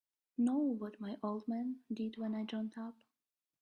[0.35, 2.95] Know what my old man did when I joined up?